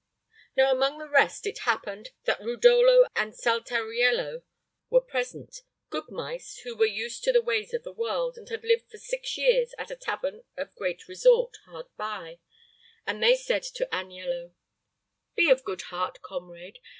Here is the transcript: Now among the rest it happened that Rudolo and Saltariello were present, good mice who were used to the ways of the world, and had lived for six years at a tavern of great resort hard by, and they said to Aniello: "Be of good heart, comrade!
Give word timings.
Now 0.57 0.71
among 0.71 0.97
the 0.97 1.07
rest 1.07 1.45
it 1.45 1.59
happened 1.59 2.09
that 2.23 2.39
Rudolo 2.41 3.05
and 3.15 3.35
Saltariello 3.35 4.41
were 4.89 4.99
present, 4.99 5.61
good 5.91 6.09
mice 6.09 6.61
who 6.63 6.75
were 6.75 6.87
used 6.87 7.23
to 7.23 7.31
the 7.31 7.39
ways 7.43 7.71
of 7.71 7.83
the 7.83 7.91
world, 7.91 8.35
and 8.35 8.49
had 8.49 8.63
lived 8.63 8.89
for 8.89 8.97
six 8.97 9.37
years 9.37 9.75
at 9.77 9.91
a 9.91 9.95
tavern 9.95 10.43
of 10.57 10.73
great 10.73 11.07
resort 11.07 11.55
hard 11.65 11.85
by, 11.97 12.39
and 13.05 13.21
they 13.21 13.35
said 13.35 13.61
to 13.61 13.85
Aniello: 13.93 14.53
"Be 15.35 15.51
of 15.51 15.63
good 15.63 15.83
heart, 15.83 16.19
comrade! 16.23 16.79